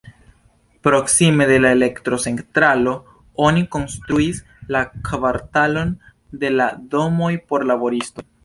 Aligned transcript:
Proksime 0.85 1.45
de 1.49 1.59
la 1.63 1.73
elektrocentralo 1.75 2.95
oni 3.49 3.65
konstruis 3.77 4.43
la 4.77 4.83
kvartalon 5.11 5.95
de 6.45 6.55
la 6.59 6.71
domoj 6.97 7.33
por 7.53 7.73
laboristoj. 7.75 8.31